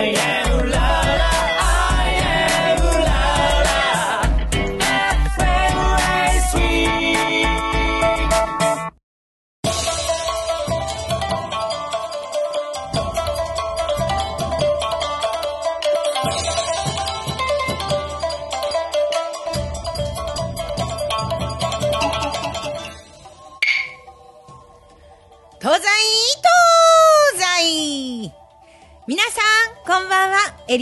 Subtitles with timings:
[0.00, 0.39] 東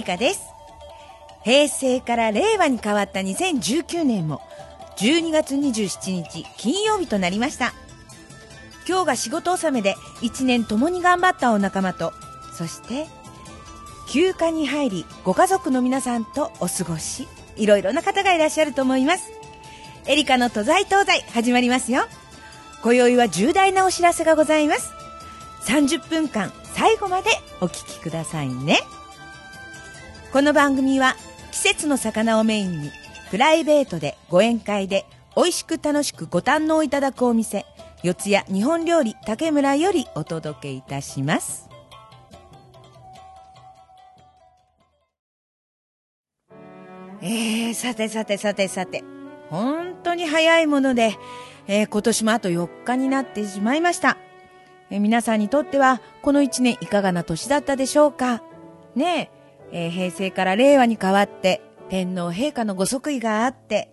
[0.09, 0.55] んは、エリカです。
[1.45, 4.41] 平成から令和に変わった2019年も、
[4.99, 7.75] 12月27日金曜日となりました。
[8.89, 12.13] 今日が仕事納めで1年共に頑張ったお仲間と、
[12.53, 13.07] そして、
[14.11, 19.31] 休暇に入り、ご家族の皆さんとお過ごし、いろいろな方がいらっしゃると思います。
[20.07, 22.07] エリカの都在東西始まりますよ。
[22.83, 24.93] 今宵は重大なお知らせがございます。
[25.67, 27.29] 30分間最後まで
[27.61, 28.79] お聞きくださいね。
[30.33, 31.17] この番組は
[31.53, 32.91] 季節の魚をメインに
[33.31, 37.65] プライベートでご宴会で美味しく楽しくご堪能いただくお店
[38.03, 41.69] 四谷日本料理竹村よりお届けいたします。
[47.21, 49.03] えー、さてさてさてさて、
[49.51, 51.17] 本当に早いもので、
[51.67, 54.17] えー今年もあと4日になってしまいました。
[54.91, 58.41] えー皆さんにとっては、この1年いかがな年だったでしょうか？
[58.95, 59.38] ねえ、
[59.73, 63.91] えー平成から令和に変わって、天皇陛下のご即位があって、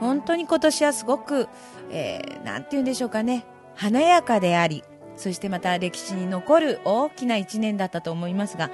[0.00, 1.48] 本当に今年はすごく、
[1.90, 4.84] えーなんて言うんでしょうかね、華やかであり、
[5.16, 8.70] そしてまた歴史に残る大きな1年だったと思いますが、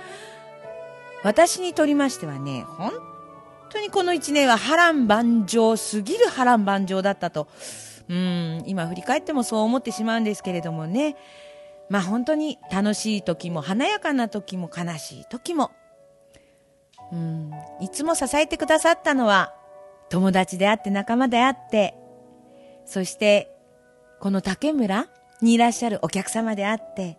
[1.23, 2.92] 私にとりましてはね、本
[3.70, 7.48] 当にこの1年は波乱万丈すぎる波乱万丈だったと、
[8.08, 11.17] うん、今振り返ってもそう思ってしまうんですけれどもね。
[11.89, 15.70] まあ本当に楽しい時も華やかな時も悲しい時も、
[17.11, 17.50] うん、
[17.81, 19.55] いつも支えてくださったのは
[20.08, 21.95] 友達であって仲間であって、
[22.84, 23.51] そして
[24.20, 25.08] この竹村
[25.40, 27.18] にいらっしゃるお客様であって、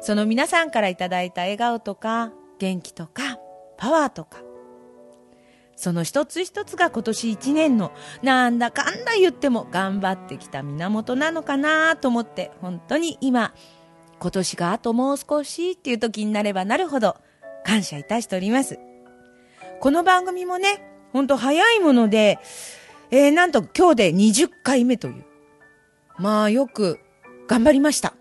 [0.00, 3.38] その皆さんからいただいた笑顔とか元気とか
[3.76, 4.42] パワーとか、
[5.76, 7.92] その一つ一つが今年一年の
[8.22, 13.54] なんだかんだ言っても頑張ってきた源なのかなと思って本当に今
[14.20, 17.16] 今年があともう少しっていう時になればなるほど
[17.64, 18.78] 感謝いたしております。
[19.80, 20.82] この番組もね、
[21.14, 22.38] ほんと早いもので、
[23.10, 25.24] えー、なんと今日で20回目という。
[26.18, 27.00] まあよく
[27.48, 28.12] 頑張りました。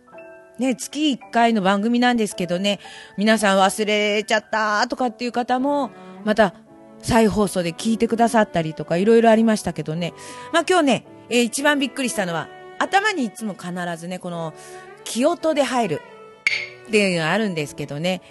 [0.57, 2.79] ね、月1回の番組なんですけどね、
[3.17, 5.91] 皆さん忘れちゃったとかっていう方も、
[6.23, 6.53] また
[6.99, 10.13] 再放送で聞いてくださったりとかいろいろありましたけどね。
[10.53, 12.47] まあ今日ね、えー一番びっくりしたのは、
[12.79, 14.53] 頭にいつも必ずね、この、
[15.03, 16.01] 気音で入る
[16.87, 18.21] っていうのがあるんですけどね。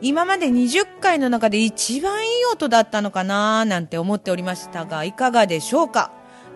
[0.00, 6.10] 今まで20回の中で一番いい音だったのかななんて思っておりましたが、いかがでしょうか？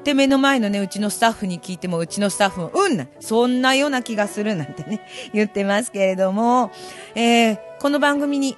[0.04, 5.00] で、目の前のね、うちのスタッフに聞いても、うちのスタッフも、うんなそんなような気がするなんてね、
[5.32, 6.70] 言ってますけれども、
[7.14, 8.56] えーこの番組に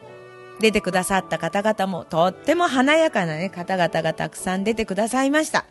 [0.61, 5.67] 出てくださった方々も、とっても華やかなね、方々がたくさん出てくださいました。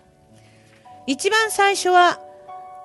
[1.07, 2.19] 一番最初は、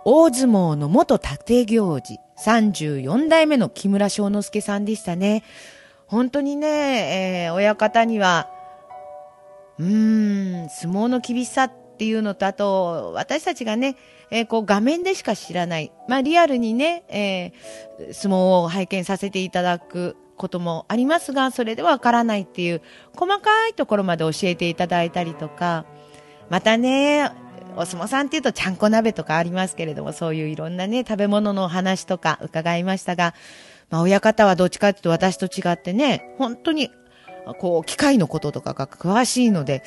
[0.05, 5.43] 大相撲の元立行司、34代目の木村庄之助さんでしたね。
[6.11, 8.49] 本当にね、えー親方には、
[9.79, 13.97] うーん、相撲の厳しさっていうのと、あと、私たちがね、
[14.33, 22.83] えーこう画面でしか知らない、まあリアルにね、えー相撲を拝見させていただくこともありますが、それでわからないっていう、
[23.15, 25.85] 細かいところまで教えていただいたりとか、
[26.49, 27.31] またね、
[27.77, 33.35] お相撲さんっていうとちゃんこ鍋とかありますけれども、そういういろんなね、食べ物のお話とか伺いましたが、
[33.91, 36.91] まあ親方はどっちかっていうと私と違ってね、本当に、
[37.59, 39.83] こう、機械のこととかが詳しいので、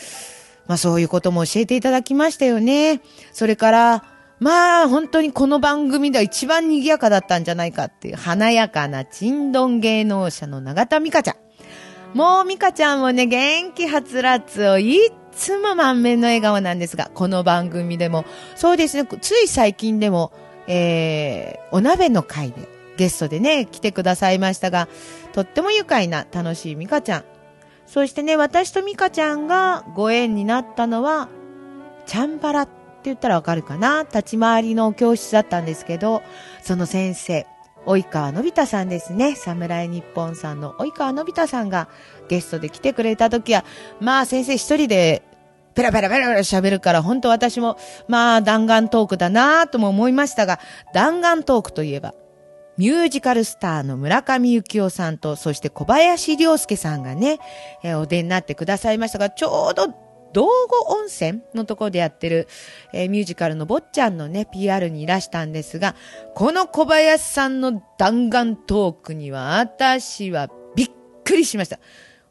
[0.68, 3.02] まあそういうことも教えていただきましたよね。
[3.32, 4.04] それから、
[4.40, 12.18] まあ本当にこの番組では一番賑やかだったんじゃないかっていう華やかなチンドン芸能者の永田美香ちゃん。
[12.18, 15.00] もう美香ちゃんもね、元気はつらつをい
[15.32, 20.32] つも満面の笑顔なんですが、この番組でも、そうですね、つい最近でも、
[20.68, 24.88] えー、お鍋の会でゲストでね、来てくださいましたが、
[25.34, 27.24] とっても愉快な楽しい美香ちゃん。
[27.86, 31.30] そしてね、私と美香ちゃんがご縁になったのは、
[32.06, 32.72] チャンバラって
[33.06, 34.04] 言ったらわかるかな？
[34.04, 36.22] 立ち回りの教室だったんですけど、
[36.62, 37.46] その先生、
[37.86, 39.36] 及川のび太さんですね。
[39.36, 41.90] 侍日本さんの及川のび太さんが
[42.30, 43.66] ゲストで来てくれた時は、
[44.00, 45.22] まあ先生一人で
[45.76, 50.60] ペラペラペラペラ喋るから、本当私も、まあ弾丸トークだなぁとも思いましたが、
[50.94, 52.14] 弾丸トークといえば、
[52.78, 57.40] ミュージカルスターの村上幸雄さんと、そして小林良介さんがね、
[57.84, 59.88] えー、お出になってくださいましたが、ちょうど
[60.34, 60.52] 道後
[60.88, 62.48] 温泉のところでやってる、
[62.92, 65.96] えー、ミュージカルの坊ちゃんのね、PR にいらしたんですが、
[66.34, 70.90] この小林さんの弾丸トークには私はびっ
[71.24, 71.80] くりしました。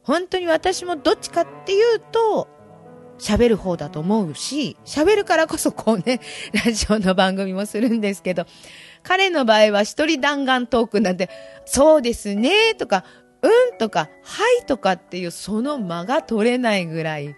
[0.03, 2.49] 本当に私もどっちかっていうと、
[3.19, 6.21] 喋る方だと思うし、喋るからこそこうね、
[6.65, 8.47] ラジオの番組もするんですけど、
[9.03, 11.29] 彼の場合は一人弾丸トークなんて、
[11.65, 13.05] そうですね、とか、
[13.43, 17.35] うんとか、はいとかっていうその間が取れないぐらい、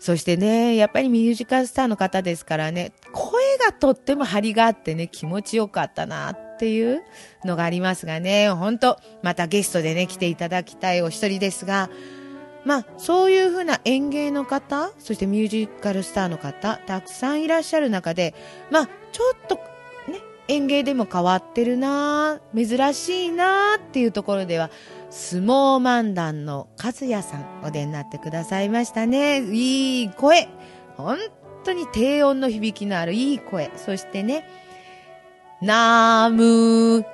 [0.00, 7.02] そしてね、やっぱりミュージカルスターの方ですからね、声がとっても張りがあってね、気持ちよかったなっていう
[7.44, 11.90] のがありますがね、本当またゲストでね、来ていただきたいお一人ですが、
[12.64, 18.34] まあ、そういうふうな演芸の方、そしてミュージカルスターの方、たくさんいらっしゃる中で、
[18.70, 19.58] まあ、ちょっと
[20.48, 24.70] ね、演芸でも変わってるな珍しいなっていうところでは、
[25.10, 29.42] 相撲漫談の和也さんお出になってくださいましたね。
[29.42, 30.48] いい声。
[30.96, 31.18] 本
[31.64, 33.70] 当に低音の響きのあるいい声。
[33.76, 34.44] そしてね、
[35.62, 37.04] なーむー。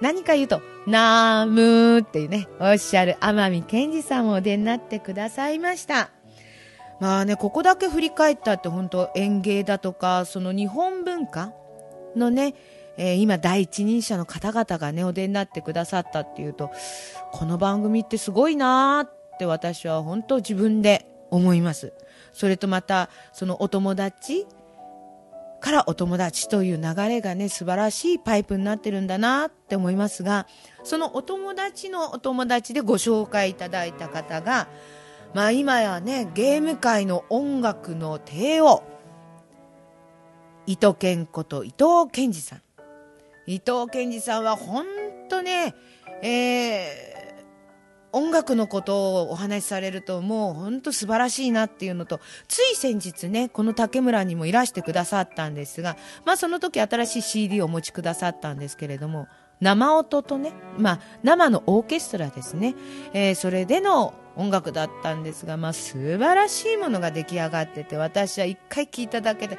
[0.00, 6.10] 何か言うと、なーむーっていうね、おっしゃる天海健二さんもお出になってくださいました。
[7.00, 11.52] まあね、ここだけ振り返ったって本当演芸だとか、その日本文化
[12.16, 12.54] のね、
[12.96, 16.70] えー、今第一人者の方々がね、お出になってくださったっていうと、
[17.32, 21.92] この番組ってすごいなーって私は本当自分で思います。
[22.32, 24.46] それとまた、そのお友達
[25.60, 30.46] からお友達という流れがね、素晴らしいパイプになってるんだなって思いますが、
[30.84, 34.68] そのお友達のお友達でご紹介いただいた方が、
[35.34, 38.82] まあ今やね、ゲーム界の音楽の帝王、
[40.66, 42.62] 伊藤健子と伊藤健二さん。
[43.46, 44.84] 伊藤健二さんは本
[45.28, 45.74] 当ね、
[46.22, 59.28] えー、音楽のことをお話しされるともう本当素晴らしいなっていうのと、つい先日ね、この竹村にもいらしてくださったんですが、まあその時新しい CD をお持ちくださったんですけれども、
[59.60, 62.74] 生音とね、まあ生のオーケストラですね、
[63.12, 69.58] えー、それでの音楽だったんですが、まあ素晴らしいものが出来上がってて、私は一回聴いただけで、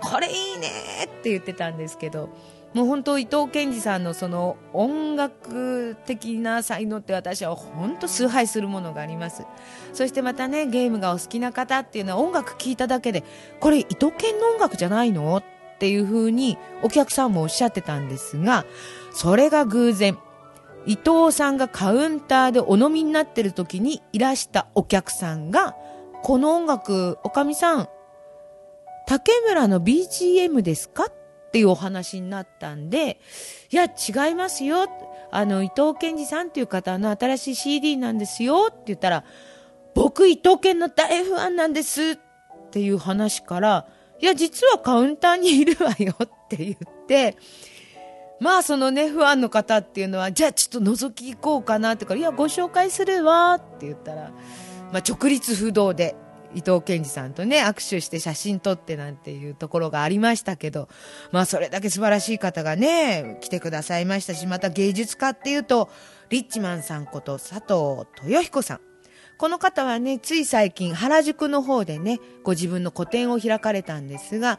[0.00, 0.68] これいいね
[1.04, 2.28] って言ってたんですけど、
[2.74, 9.46] もう本当伊藤健二さんのその音楽的な才能って私は本当崇拝するものがあります。
[9.94, 13.24] そしてまたねゲームがお好きな方っていうのは音楽聴いただけで
[13.60, 18.64] これ伊藤健の音楽じゃないのっていう風にお客さんもおっしゃってたんですが
[19.12, 20.18] それが偶然
[20.86, 25.74] 伊藤さんがカウンターでお飲みになってる時にいらしたお客さんが
[26.22, 27.88] この音楽おかみさん
[29.06, 31.04] 竹村の BGM ですか？
[31.06, 33.20] っていうお話になったんで、
[33.70, 34.86] いや、違いますよ。
[35.30, 39.24] あの、伊藤健二さんっていう方の新しい CD なんですよって言ったら、
[39.94, 42.16] 僕伊藤健の大ファンなんですっ
[42.70, 43.86] ていう話から、
[44.20, 47.36] いや、実はカウンターにいるわよって言って、
[48.40, 54.30] まあそのね、ファンの方っていうのは、じゃあちょっと覗き行こうかなってから、いや、ご紹介するわって言ったら、
[54.92, 56.16] まあ直立不動で、
[56.54, 60.88] 伊藤健二さんとね、握手して写真撮ってなんていうところがありましたけど、
[61.32, 65.88] まあそれだけ素晴らしい方がね、来てくださいましたし、また芸術家っていうと、
[66.28, 68.80] リッチマンさんこと佐藤豊彦さん。
[69.38, 74.58] この方はね、つい最近原宿の方でね、ご自分の個展を開かれたんですが、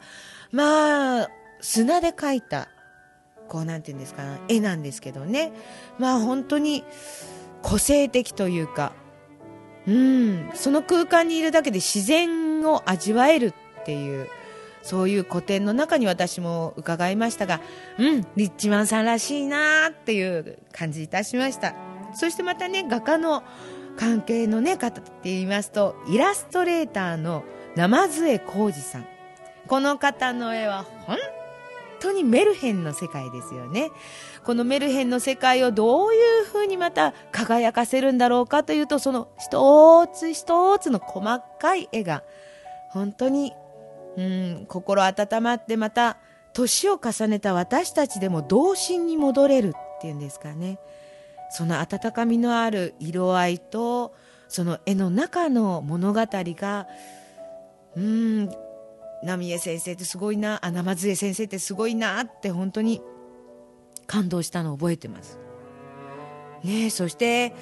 [0.52, 1.30] まあ、
[1.60, 2.68] 砂で描いた、
[3.48, 5.52] こうなんていうんですか、絵なんですけどね。
[5.98, 6.84] まあ本当に
[7.62, 8.92] 個性的というか、
[9.86, 14.28] うん、その空間にいるだけで自然を味わえるっていう、
[14.82, 17.60] そういう古典の中に私も伺いましたが、
[17.98, 21.74] うん、リッチマンさんらしいなっていう感じいたしました。
[22.14, 23.42] そしてまたね、画家の
[23.96, 27.44] 関係のね、方って言いますと、イラストレーターの
[27.76, 29.06] 生杖浩二さん。
[29.66, 31.18] この方の絵は本
[31.98, 33.90] 当にメルヘンの世界ですよね。
[34.44, 42.22] このメルヘンの世界をどういうふうにまた輝かせるんだろうかというと、その一つ一つの細かい絵が、
[42.90, 43.52] 本当に、
[44.16, 46.18] うん、心温まってまた、
[46.52, 50.78] 年を重ねた私たちでも童心に戻れるっていうんですかね。
[51.50, 54.14] その温かみのある色合いと、
[54.48, 56.86] その絵の中の物語が、
[57.96, 58.50] うん、
[59.24, 63.02] 浪江先生ってすごいな、あ、生杖先生ってすごいなって本当に
[64.06, 65.38] 感動したのを覚えてます。
[66.64, 67.54] ねえそして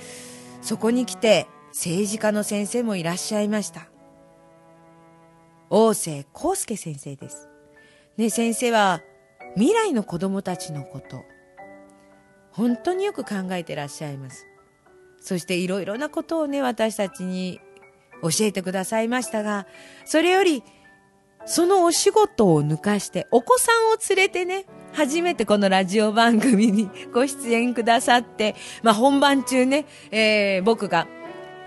[0.62, 3.88] そこに来て政治家の先生もいらっしゃいました。
[5.68, 7.48] 大瀬康介先生です。
[8.16, 9.02] ね先生は
[9.56, 11.24] 未来の子供たちのこと、
[12.50, 14.46] 本当によく考えてらっしゃいます。
[15.20, 17.60] そしていろいろなことをね、私たちに
[18.22, 19.66] 教えてくださいましたが、
[20.04, 20.62] それより、
[21.46, 31.06] そのお仕事を抜かして、お子さんを連れてね、初めてこのラジオ番組に ご出演くださって、まあ本番中ね、えー、僕が、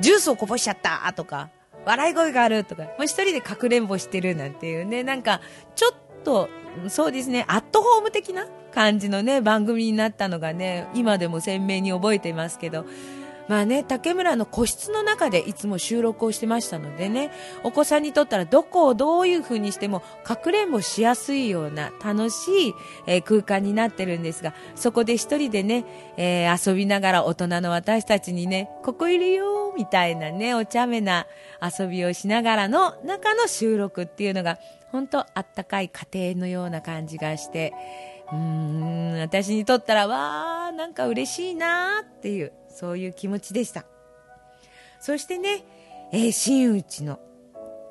[0.02, 1.50] ジュースをこぼしちゃったとか、
[1.86, 5.42] 笑い声があるとか、もう一人でかくれんぼしてるなんていうね、なんか、
[5.76, 5.92] ちょっ
[6.24, 6.50] と、
[6.90, 12.86] そうですね、アットホーム的な感じのね、番組になったのがね、今でも鮮明に覚えていますけど、
[13.50, 17.32] まあね、竹村の個室の中でいつも収録をしてましたのでね、
[17.64, 22.74] お子さんにとったらどこをどういう風にしてもかくれんぼしやすいような楽しい、
[23.08, 25.84] えー、空間になってるんですが、そこで一人でね、
[26.16, 31.26] えー、遊びながら大人の私たちにね、ここいるよみたいなね、お茶目な
[31.60, 34.60] 遊びをしながらの中の収録っていうのが、
[34.92, 37.74] 本当あったかい家庭のような感じがして、
[38.32, 43.84] うーん、私にとったら、わー、なんか嬉しいなーっていう、そういう気持ちでした。
[45.02, 45.66] そしてね、
[46.14, 47.20] えー、真打の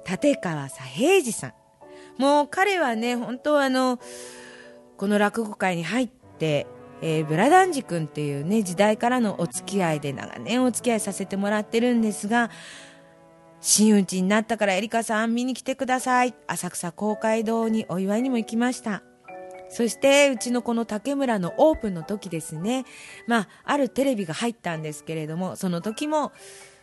[0.09, 1.53] 立川左平次さん。
[2.17, 4.01] もう彼はね、本当はあの、
[4.97, 6.67] この落語界に入って、
[7.03, 12.51] えー、ブラダンジ君っていうね、時代からのお付き合いで長年お付き合いさせてもらってるんですが、
[13.61, 16.35] 真打ちになったからエリカさん見に来てください。
[16.47, 19.03] 浅草公会堂にお祝いにも行きました。
[19.69, 22.85] そしてうちのこの竹村のオープンの時ですね、
[23.27, 26.33] まあ、あるテレビが入ったんですけれども、その時も、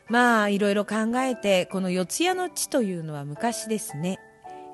[0.07, 4.19] まあ、いろいろ考えて、この四谷の地というのは昔ですね、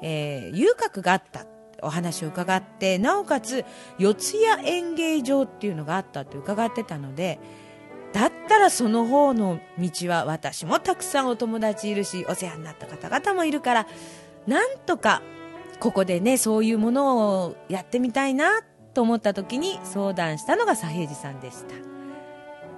[0.01, 1.46] えー、遊郭があった
[1.82, 3.65] お話を伺って、なおかつ
[3.98, 7.39] 四谷演芸場っていうのがあったと伺ってたので、
[8.13, 13.88] だったらその方の道は私もたくさんお友達いるし、お世話になった方々もいるから、
[14.48, 15.22] なんとか
[15.81, 18.61] ここでね、そういうものをやってみたいな
[18.93, 21.73] と思った時に相談したのが左平次さんでした。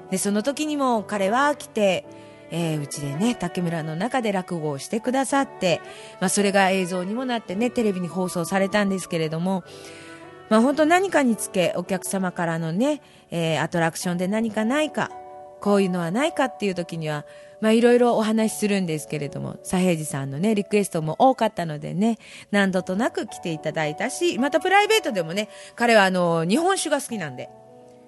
[0.09, 2.05] で、その時にも彼は来て、
[2.49, 5.81] えー、うちでね、竹村の中で落語をしてくださって、
[6.21, 9.65] まあそれが映像にもなってね、テレビに放送されたんですけれども、
[10.49, 15.11] まあ本当何かにつけ、お客様からのね、えー、アトラクションで何かないか、
[15.59, 17.25] こういうのはないかっていう時には、
[17.63, 22.17] まあいろいろお話しするんですけれども、左平次さんのね、リクエストも多かったのでね、
[22.51, 27.49] 何度となく来ていただいたし、またプライベートでもね、彼はあの、日本酒が好きなんで、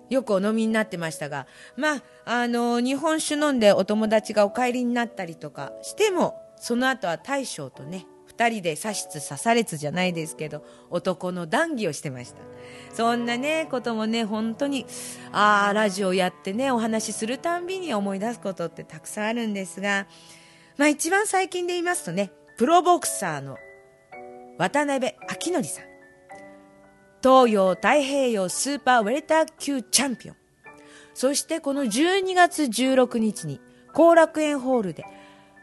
[0.09, 1.47] よくお飲みになってましたが、
[1.77, 8.05] まあ、あの、日本酒飲んでお友達がお帰りになったりとかしても、その後は大将とね、
[8.37, 12.41] 二人で刺しつ刺されつじゃないですけど、男の談義をしてました。
[12.93, 14.85] そんなね、こともね、本当に、
[15.31, 20.07] ああ、ラジオやってね、お話しするたんびに思い出すことってたくさんあるんですが、
[20.77, 23.57] まあ一番最近で言いますとね、プロボクサーの
[24.57, 25.85] 渡辺明則さん。
[27.23, 30.35] 東洋太平洋スーパーウェルター級チャンピオン。
[31.13, 33.61] そしてこの12月16日に
[33.93, 35.05] 後楽園ホールで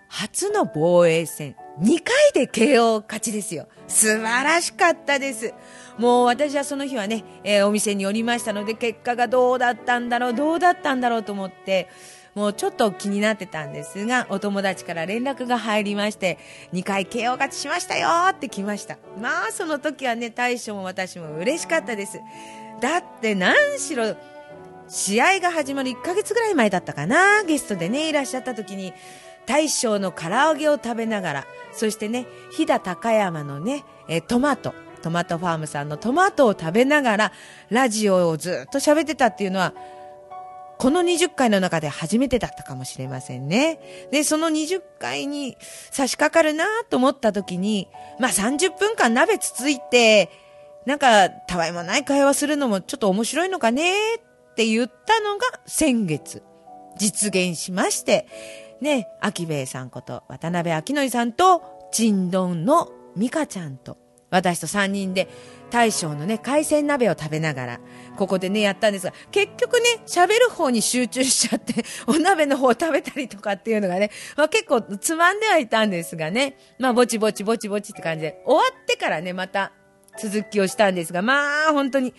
[0.08, 3.66] 初の防衛戦2回で KO 勝ちですよ。
[3.88, 5.54] 素晴らしかったです。
[5.98, 11.88] もう私はその日はね、えー、お店におりましたので、結果がどうだったんだろう、どうだったんだろうと思って、
[12.34, 16.38] もうちょっと気になってたんですが、お友達から連絡が入りまして、
[16.72, 18.98] 2回 KO 勝ちしましたよって来ました。
[19.20, 22.20] まあ、その時はね、大将も私も嬉しかったです。
[22.80, 24.16] だって何しろ、
[24.88, 28.92] 試合が始まる1ヶ月ぐらい前だったかな、ゲストでね、いらっしゃった時に、
[29.46, 37.32] 大将の唐揚げを食べながら、そしてね、飛騨高山のね、えトマト、トマトファームさんのトマトを食べながら、
[37.70, 39.74] ラジオをずっと喋ってたっていうのは、
[40.78, 43.78] この20回の中で初めてだったかもしれませんね。
[44.10, 45.56] で、その20回に
[45.92, 50.30] 差し掛かるなと思った時に、まあ30分間鍋つついて、
[50.84, 56.42] なんか、たわいもない会話するのもちょっと面白いのかねって言ったのが先月、
[56.98, 58.26] 実現しまして、
[58.82, 61.62] ね、秋兵衛さんこと渡辺明則さんと、
[61.92, 63.96] ちんどんの美香ちゃんと、
[64.28, 65.28] 私と3人で
[65.70, 67.80] 大将のね、海鮮鍋を食べながら、
[68.16, 79.70] ここでね、やったんですが、結局ね、喋る方に集中しちゃって、 お鍋の方を食べたりとかっていうのがね、まあ結構つまんではいたんですがね、まあぼちぼちぼちぼちって感じで、終わってからね、また
[80.18, 82.14] 続きをしたんですが、まあ本当に、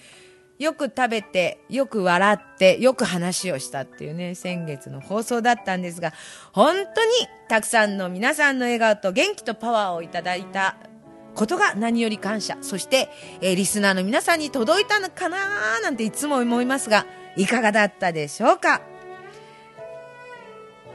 [0.64, 6.14] よく食べて、よく笑って、よく話をしたっていうね、先月の放送だったんですが、
[6.54, 7.12] 本当に
[7.50, 10.78] たくさんの皆さんの笑顔と元気とパワーをいただいた
[11.36, 12.58] ことが何より感謝。
[12.62, 13.10] そして、
[13.42, 17.06] えー、リスナーの皆さんに届いたのかなーなんていつも思いますが、
[17.36, 18.82] いかがだったでしょうか？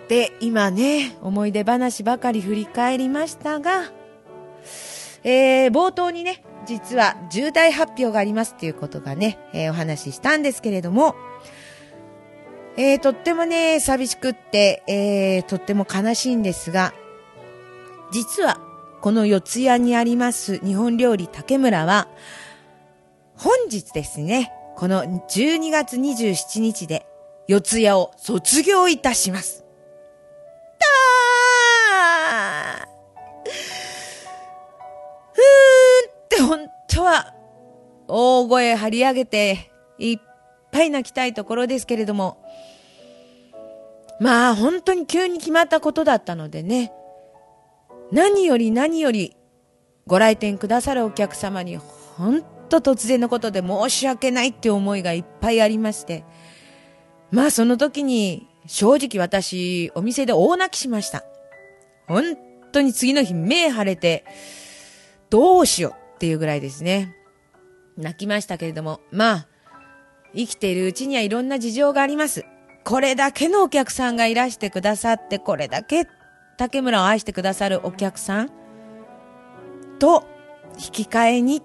[0.09, 3.93] で、今ね、思い出話ばかり振り返りましたが、
[5.25, 11.17] えー、冒頭にね、実は重大発表がありますっていうことがね、えー、お話ししたんですけれども、
[12.77, 16.93] えー、とってもね、寂しくって、えー、とっても悲しいんですが、
[18.13, 18.61] 実は、
[19.01, 22.07] この四谷にあります日本料理竹村は、
[23.35, 27.07] 本日ですね、この12月27日で、
[27.47, 29.65] 四谷を卒業いたします。
[36.99, 37.33] 本当は、
[38.09, 40.21] 大声張り上げて、いっ
[40.73, 42.45] ぱい泣きたいところですけれども、
[44.19, 46.93] まあ本当に急に決まったことだったのでね、
[48.11, 49.37] 何より何より
[50.09, 56.25] ご来店くださるお客様に本当突然のことで申し訳ないって思いがいっぱいありまして、
[57.31, 61.23] まあその時に正直私お店で大泣きしました。
[62.09, 62.37] 本
[62.73, 64.25] 当に次の日目腫れて
[65.31, 66.08] どうしよう。
[66.19, 67.15] っていうぐらいですね。
[67.97, 69.47] 泣きましたけれども、まあ
[70.35, 72.45] 生きているうちにはいろんな事情があります。
[72.85, 76.07] これだけのお客さんがいらしてくださって、これだけ
[76.57, 78.51] 竹村を愛してくださるお客さん。
[80.01, 80.27] と
[80.75, 81.63] 引き換えにっ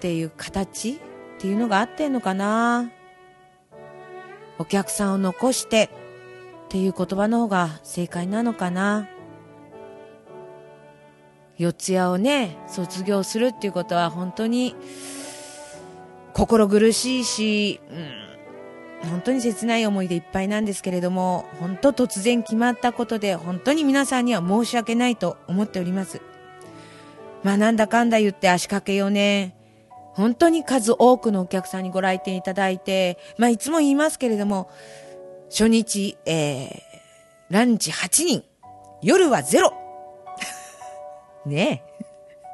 [0.00, 0.92] ていう形。
[0.92, 2.88] っていうのがあってんのかな。
[4.60, 5.90] お客さんを残して
[6.66, 9.08] っていう言葉の方が正解なのかな。
[11.62, 14.74] 四谷をね、卒業するっていうことは本当に
[16.32, 18.22] 心苦しいし、うん
[19.10, 26.20] 本当に切ない思いでいっぱいなんですけれども、本当突然決まったことで、本当に皆さんには申し訳ないと思っております。
[27.42, 29.54] まあなんだかんだ言って足掛け4年、
[30.12, 34.70] 本当に数多くのお客さんにご来店いただいて、まあいつも言いますけれども、
[35.50, 36.72] 初日、えー、
[37.50, 38.44] ランチ8人、
[39.02, 39.81] 夜はゼロ
[41.46, 41.92] ねえ。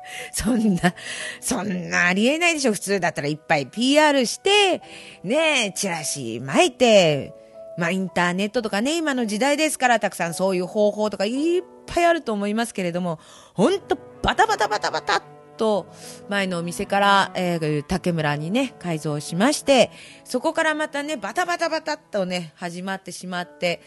[0.33, 0.95] そんな、
[1.41, 2.73] そんなありえないでしょ。
[2.73, 4.83] 普通だったらいっぱい PR して、
[5.23, 7.35] ねえチラシ巻いて、
[7.77, 13.19] まあインターネットとかね、今の時代ですからたくさんそういう方法とかいっぱいあると思いますけれども、
[13.55, 15.23] ほんとバタバタバタバタ
[15.57, 15.87] と
[16.29, 19.91] 前のお店から、えー、竹村にね、改造しまして、
[20.25, 23.81] そこからまたね、バタバタバタっとね、始まってしまって、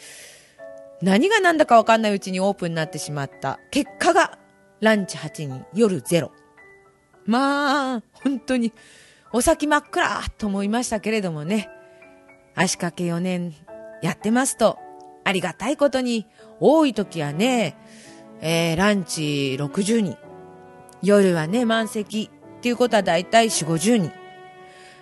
[1.01, 4.37] 何が何だかわかんないうちにオープンになってしまった結果が
[4.81, 6.31] ランチ8人、夜0。
[7.25, 8.73] まあ、本当に、
[9.31, 11.69] お先真っ暗と思いましたけれどもね、
[12.55, 13.53] 足掛け4年
[14.01, 14.79] やってますと、
[15.23, 16.25] ありがたいことに、
[16.59, 17.77] 多い時はね、
[18.41, 20.17] えー、ランチ60人、
[21.03, 24.11] 夜はね、満席っていうことはだいたい4、50人。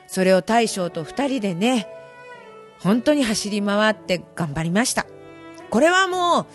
[0.07, 1.87] それを大将と2人でね、
[2.81, 5.05] 本当に走り回って頑張りました。
[5.69, 6.45] これはもう、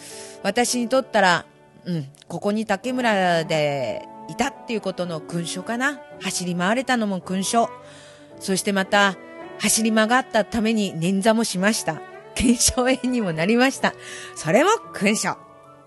[0.42, 1.46] 私にとったら、
[1.86, 6.00] うん、ここに竹村でいたっていうことの勲章かな。
[6.22, 7.70] 走り回れたのも勲章。
[8.40, 9.16] そしてまた、
[9.60, 12.00] 走り曲がったために捻挫もしました。
[12.34, 13.94] 検証炎にもなりました。
[14.34, 15.36] それも勲章。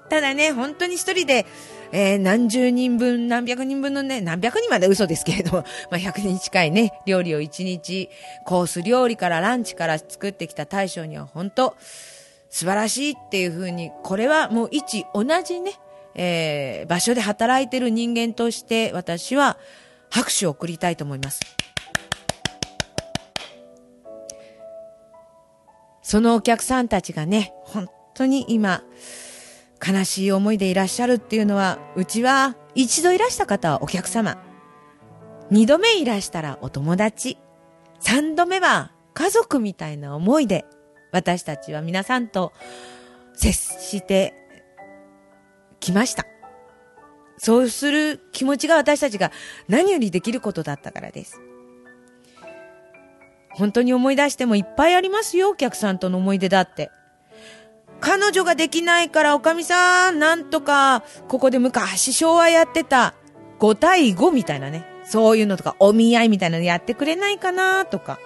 [0.09, 1.45] ただね、本当に一人で、
[1.91, 8.09] えー、何十人分、何百人分のね、何百人まで嘘ですけれども、 まあ、100人近いね、料理を1日、
[8.45, 11.75] コース料理からランチから作ってきた大将には本当、
[12.49, 15.73] 素晴らしいっていうふうに、これはもう一同じね、
[16.17, 19.57] えー、場所で働いてる人間として私は
[20.09, 21.39] 拍手を送りたいと思います。
[26.01, 28.81] そのお客さんたちがね、本当に今、
[29.85, 34.41] 悲しい思いでいらっしゃるっていうのは、うちは一度いらした方はお客様。
[35.51, 37.37] 二度目いらしたらお友達。
[37.99, 40.65] 三度目は家族みたいな思いで、
[41.11, 42.53] 私たちは皆さんと
[43.33, 44.46] 接して
[45.79, 46.25] 来ました。
[47.37, 49.31] そうする気持ちが私たちが
[49.67, 51.39] 何よりできることだったからです。
[53.51, 56.91] 本当に思い出してもいっぱいありますよ、お客さんとの思い出だって。
[57.99, 63.15] 彼女ができないから、おかみさん、なんとか、ここで昔昭和やってた
[63.59, 64.85] 5対5みたいなね。
[65.05, 68.19] そういうのとか、お見合いみたいなのやってくれないかなとか。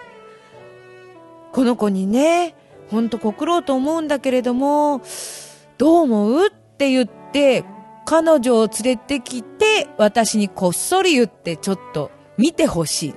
[1.54, 2.56] この子にね、
[2.90, 5.02] ほんと告ろうと思うんだけれども、
[5.78, 7.21] どう思うって言って、
[8.06, 13.16] 彼女を連れてきて、私にこっそり言って、ちょっと見てほしい。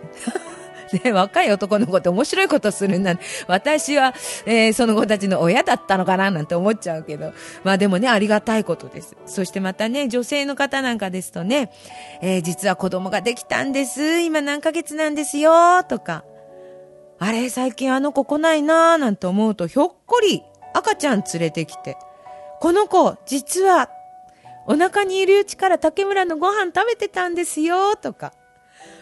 [1.02, 3.18] ね、若い男の子って面白いことするんだ。
[3.48, 4.14] 私は、
[4.46, 7.32] えー、その子たちの親だったのかななんて思っちゃうけど。
[7.64, 9.16] まあでもね、ありがたいことです。
[9.26, 11.72] そしてまたね、女性の方なんかですとね、
[12.20, 14.20] えー、実は子供ができたんです。
[14.20, 15.82] 今何ヶ月なんですよ。
[15.84, 16.24] とか。
[17.18, 20.42] あれ、最近あの子来ないなーなんて思うと、ひょっこり
[20.74, 21.96] 赤ちゃん連れてきて。
[22.60, 23.88] この子、実は、
[24.66, 28.32] お腹にいるうちから竹村のご飯食べてたんですよ、とか。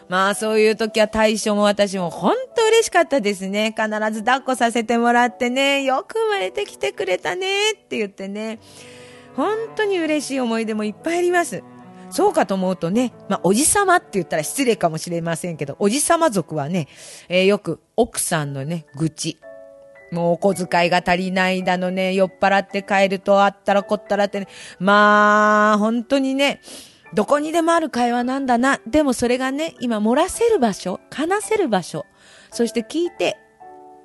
[0.09, 3.75] まあそういう時は大将も私も本当嬉しかったですね。
[3.77, 8.59] 必ず抱っこさせてもらってね、よく生まれてきてくれたねって言ってね、
[9.37, 11.63] 本当に嬉しい思い出もいっぱいあります。
[12.11, 16.89] そうかと思うとね、まあ、おじさまって言ったら失礼かもしれませんけど、おじさま族はね、
[17.31, 19.39] えー、よく奥さんのね、愚痴。
[20.13, 24.47] もうお小遣いが足りないだのね、酔っ払って帰るとあったらこったらってね、
[24.79, 26.61] まあ、本当にね、
[27.15, 28.81] どこにでもある会話なんだな。
[28.87, 32.07] でもそれがね、今漏らせる場所、話せる場所、
[32.51, 33.39] そして聞いて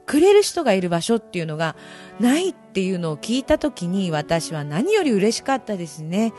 [0.05, 1.75] くれる人がいる場所っていうのが
[2.19, 6.33] ないっていうのを聞いた時に私は何より嬉しかったですね。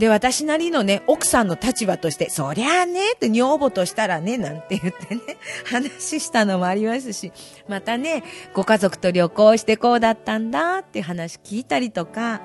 [0.00, 5.20] で、私なりのね、奥さんの立場として、そりゃあね、って女房としたらね、なんて言ってね、
[5.70, 7.32] 話したのもありますし、
[7.68, 12.40] またね、ご家族と旅行してこうだったんだって話聞いたりとか、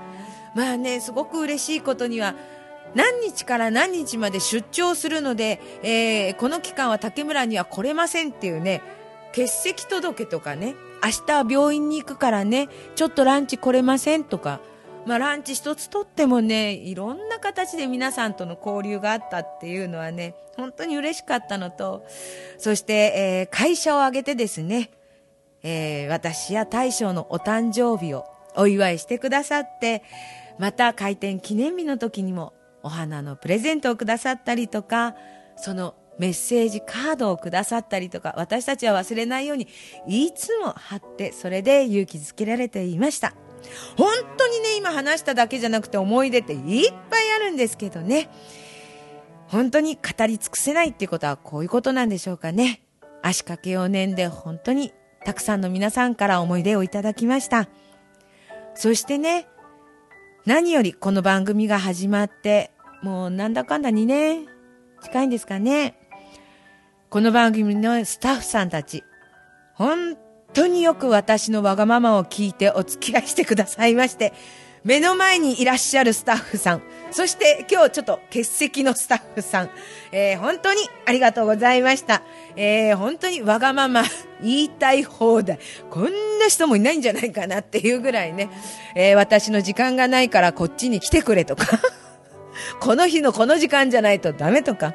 [0.54, 2.36] まあね、すごく嬉しいことには、
[2.94, 8.82] 何日から何日まで出張するので、えー、この期間は竹村には来れませんっていうね、
[9.30, 14.60] 欠席届とかね、明日は病院に行くからね、ちょっとランチ来れませんとか、
[15.06, 22.06] まあ、ランチ一つとってもね、いろんな形で皆さんとの交流があったっていうのはね、本当に嬉しかったのと、
[22.58, 24.90] そして、えー、会社を挙げてですね、
[25.62, 30.04] えー、私や大将のお誕生日をお祝いしてくださって、
[30.58, 35.16] また開店記念日の時にもお花のプレゼントをくださったりとか、
[35.58, 39.68] そのメッセージカードをくださったりとか、私たちは忘れないように、
[40.08, 43.36] いつも貼って、それで勇気づけられていました。
[43.98, 48.30] 本当にね、今話しただけじゃなくて思い出っていっぱいあるんですけどね。
[49.48, 52.82] 本当に語り尽くせないっていうことはこういうことなんでしょうかね。
[53.22, 57.68] 足掛け4年で本当にたくさんの皆さんから思い出をいただきました。
[58.76, 59.48] そしてね、
[60.46, 64.46] 何よりこの番組が始まって、もうなんだかんだ2年
[65.02, 65.96] 近いんですかね。
[67.10, 69.04] この番組のスタッフさんたち、
[69.74, 70.18] 本
[70.56, 74.34] 当によく私のわがままを聞いてお付き合いしてくださいまして、
[74.86, 79.70] 目の前にいらっしゃるスタッフさん、そして今日ちょっと欠席のスタッフさん、
[80.12, 82.22] えー、本当にありがとうございました。
[82.56, 84.04] えー、本当にわがまま
[84.42, 85.60] 言いたい放題。
[85.90, 86.04] こん
[86.40, 88.50] な人もいないんじゃないかなっていうぐらいね、
[88.96, 91.66] えー、私の時間がないからこっちに来てくれとか、
[92.80, 94.94] この日のこの時間じゃないとダメとか、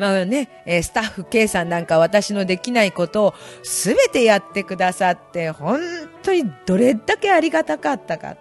[0.00, 5.78] まあね、えスタッフ K さんなんか私のできないことを全てやってくださって、本
[6.22, 8.38] 当にどれだけありがたかったか。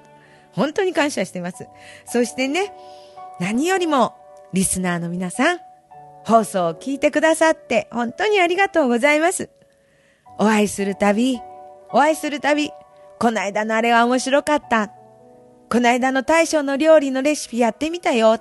[0.53, 1.67] 本当に感謝してます。
[2.05, 2.71] そしてね、
[3.41, 4.15] 何よりも
[4.53, 5.59] リスナーの皆さん、
[6.23, 9.49] 放送を聞いてくださって本当にありがとうございます。
[10.37, 11.41] お会いするたび、
[11.91, 12.71] お会いするたび、
[13.19, 14.93] こないだのあれは面白かった。
[15.69, 18.37] こないだの大将の料理のレシピやってみたよ。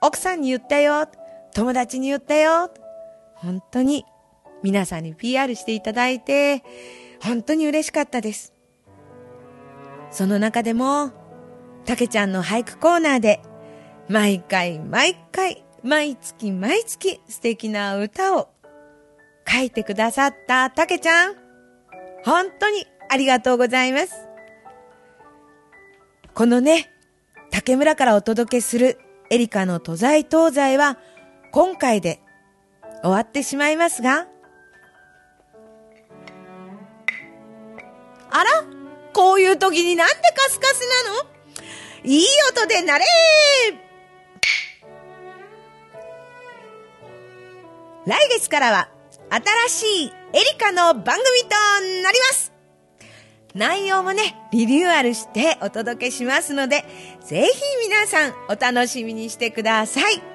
[0.00, 1.08] 奥さんに言ったよ。
[1.54, 2.70] 友達に言ったよ。
[3.34, 4.04] 本当に
[4.62, 6.62] 皆さんに PR していただいて、
[7.22, 8.52] 本当に嬉しかったです。
[10.10, 11.12] その中でも、
[11.84, 13.40] たけちゃんの俳句コーナーで、
[14.08, 18.48] 毎回毎回、毎月毎月素敵な歌を
[19.48, 21.34] 書いてくださったたけちゃん、
[22.24, 24.28] 本当にありがとうございます。
[26.34, 26.90] このね、
[27.50, 28.98] 竹村からお届けする
[29.30, 30.98] エリカの都在東西は
[31.52, 32.20] 今回で
[33.02, 34.26] 終わってしまいますが、
[38.30, 38.50] あら
[39.12, 41.30] こういう時になんでカスカスなの？
[42.04, 43.04] いい音でなれ
[48.06, 48.88] 来月からは
[49.68, 51.56] 新しいエリカの番組と
[52.02, 52.52] なります。
[53.54, 56.84] 内容もね、リニューアルしてお届けしますので、
[57.26, 60.29] ぜひ皆さんお楽しみにしてください。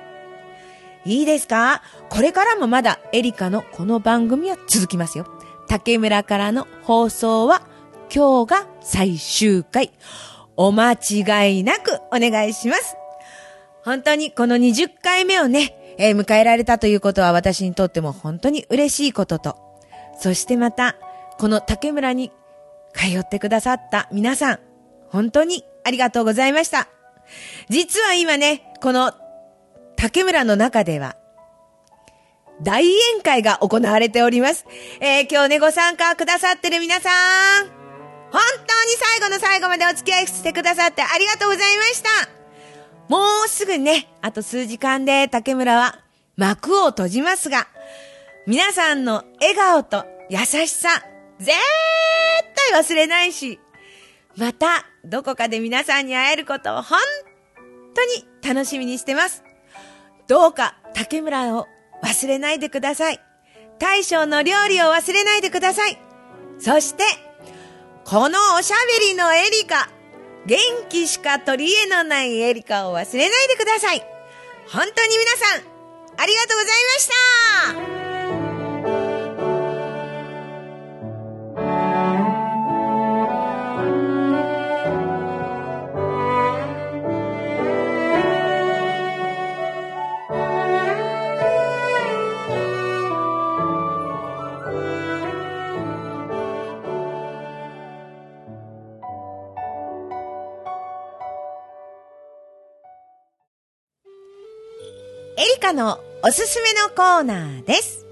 [1.06, 1.84] いいですか？
[2.10, 5.28] これからもまだエリカのこの番組は続きますよ。
[5.68, 7.62] 竹村からの放送は
[8.14, 9.92] 今日が最終回。
[10.58, 12.96] お間違いなくお願いします。
[13.84, 19.58] 本当にこの20回目をね、えー、迎えられたということは私にとっても本当に嬉しいことと、
[20.20, 20.96] そしてまた、
[21.38, 22.32] この竹村に
[22.94, 24.60] 通ってくださった皆さん、
[25.10, 26.88] 本当にありがとうございました。
[27.70, 29.12] 実は今ね、この
[29.98, 31.16] 竹村の中では、
[32.62, 34.66] 大宴会が行われております。
[35.02, 37.10] えー、今日ね、ご参加くださってる皆さ
[37.64, 37.66] ん、
[38.32, 42.10] 本当に最後の最後までお付き合いしてくださってありがとうございました。
[43.08, 46.00] もうすぐね、あと数時間で竹村は
[46.36, 47.68] 幕を閉じますが、
[48.46, 50.90] 皆さんの笑顔と優しさ、
[51.40, 51.52] 絶
[52.72, 53.60] 対忘れないし、
[54.38, 57.00] またどこかで皆さんに会えることを本
[57.94, 59.45] 当に楽しみにしてます。
[60.28, 61.68] どうか竹村を
[62.04, 63.20] 忘れないでください。
[63.80, 65.98] 大将の料理を忘れないでください。
[66.60, 67.04] そして、
[68.06, 69.90] このおしゃべりのエリカ、
[70.46, 70.60] 元
[70.90, 74.00] 気しか取り柄のないエリカを忘れないでください。
[74.68, 75.62] 本当に皆さん、
[76.18, 76.76] ありがとうござい
[77.76, 77.95] ました
[105.38, 108.06] エリカのおすすめのコーナーです。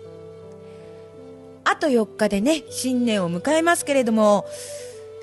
[1.64, 4.46] あと4日でね、新年を迎えますけれども、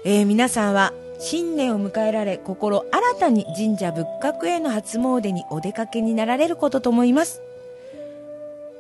[0.07, 7.43] えー皆さんは新年を迎えられ、心新たに神社仏閣への初詣にお出かけになられることと思います。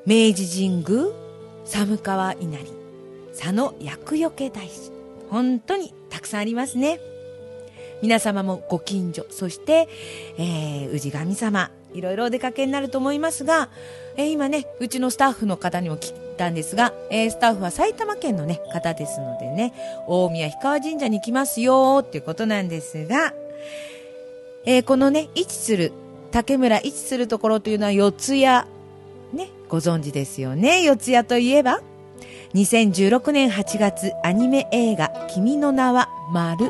[0.06, 1.12] 明治神宮、
[1.66, 2.72] 寒川稲荷、
[3.38, 4.90] 佐野厄除け大師。
[5.28, 7.00] 本当にたくさんありますね。
[8.00, 9.90] 皆様もご近所、そして、
[10.38, 13.68] えー、氏神様、いろいろお出かけになると思いますが、
[14.16, 19.72] えー今ね、うちのスタッフの方にも聞いたんですが、えースタッフは埼玉県のね、方ですのでね、
[20.06, 23.34] 大宮氷川神社に来ますよっていうことなんですが、
[24.66, 25.92] えーこのね、位置する、
[26.30, 30.82] 竹村位置するところというのは四谷、ね、ご存知ですよね。
[30.82, 31.80] 四谷といえば、
[32.54, 36.66] 2016年8月アニメ映画「君の名は丸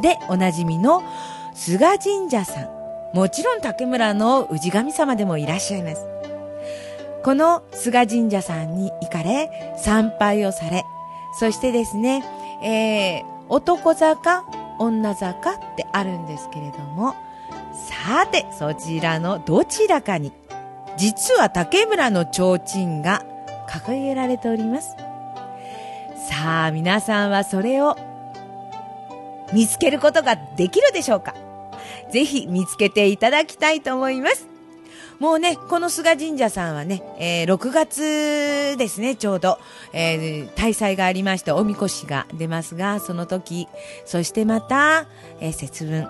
[0.00, 1.02] でおなじみの
[1.54, 2.73] 菅神社さん
[3.14, 6.04] もちろん竹村の氏神様でもいらっしゃいます。
[7.22, 10.84] この菅神社さんに行かれ参拝をされ
[11.38, 12.22] そしてですね、
[12.62, 14.44] えー男坂
[14.78, 17.14] 女坂ってあるんですけれども
[17.74, 20.32] さてそちらのどちらかに
[20.96, 23.22] 実は竹村の提灯が
[23.68, 24.96] 掲げられております。
[26.26, 27.98] さあ皆さんはそれを
[29.52, 31.34] 見つけることができるでしょうか？
[32.14, 34.46] ぜひ見つけていただきたいと思います。
[35.18, 39.58] もうね、この菅神社さんはね、えー6月ですね、ちょうど、
[39.92, 43.66] えー大祭がありまして、おみこしが出ますが、その時、
[44.06, 45.06] そしてまた、
[45.40, 46.08] えー節分、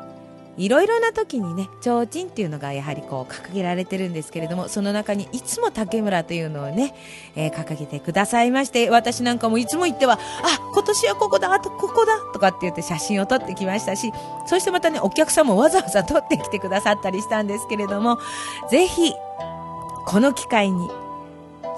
[0.56, 6.94] いろいろな時にね、提灯っていうのがやはりこう掲げられてるんですけれども、その中にいつも竹村というのをね、
[7.34, 10.18] えー掲げてくださいまして、私なんかもいつも言っては、あ、
[10.72, 14.12] 今年はここだ、あとここだ、とかって言って写真を撮ってきましたし、
[14.46, 18.18] そしてまたね、お客さんもわざわざ撮ってきてくださったりしたんですけれども、
[18.70, 19.12] ぜひ、
[20.06, 20.90] この機会に、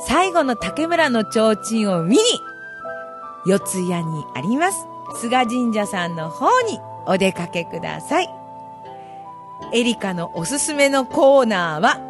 [0.06, 2.22] 最後の竹村の提灯を見に、
[3.46, 4.86] 四谷にあります、
[5.20, 8.35] 菅神社さんの方にお出かけください。
[9.72, 12.00] エリカのおすすめのコーナーは、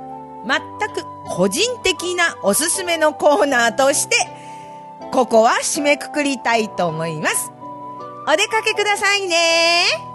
[0.46, 4.16] 全く個人的なおすすめのコーナーとして、
[5.12, 7.52] ここは締めくくりたいと思います。
[8.28, 10.05] お出かけくださいね。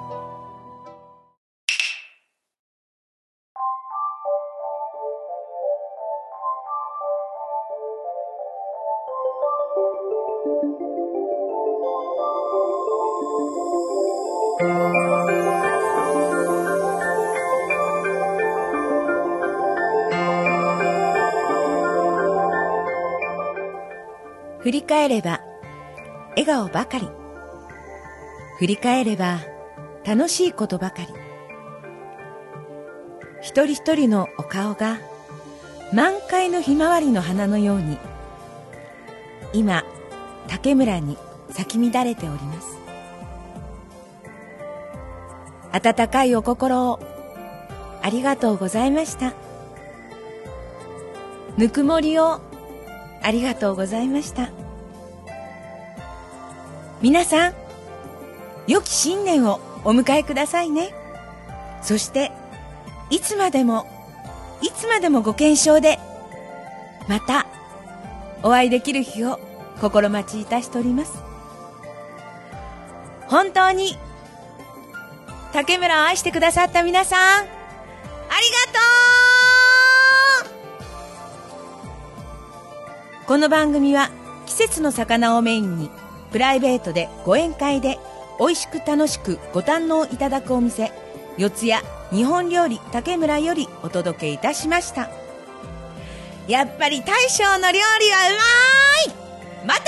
[24.61, 25.41] 振り返れば、
[26.31, 27.09] 笑顔ばかり。
[28.59, 29.39] 振り返れば、
[30.05, 31.07] 楽しいことばかり。
[33.41, 34.99] 一人一人のお顔が、
[35.93, 37.97] 満開のひまわりの花のように、
[39.51, 39.83] 今、
[40.47, 41.17] 竹村に
[41.49, 42.77] 咲き乱れております。
[45.71, 46.99] 温かいお心を、
[48.03, 49.33] ありがとうございました。
[51.57, 52.41] ぬくもりを、
[53.21, 54.49] ありがとうございました。
[57.01, 57.53] 皆さん、
[58.67, 60.93] 良き新年をお迎えくださいね。
[61.81, 62.31] そして、
[63.09, 63.87] いつまでも、
[64.61, 65.99] いつまでもご健勝で、
[67.07, 67.47] また、
[68.43, 69.39] お会いできる日を
[69.81, 71.23] 心待ちいたしております。
[73.27, 73.97] 本当に、
[75.53, 78.70] 竹村を愛してくださった皆さん、ありがとう
[83.31, 84.09] この番組は
[84.45, 85.89] 季節の魚をメインに
[86.33, 87.97] プライベートでご宴会で
[88.37, 90.91] 美味しく楽しくご堪能いただくお店
[91.37, 91.71] 四谷
[92.11, 95.09] 日本料理竹村よりお届けいたしました。
[96.49, 98.37] やっぱり大将の料理はう
[99.07, 99.65] まい!
[99.65, 99.87] またね